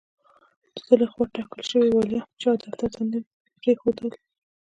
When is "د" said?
0.75-0.77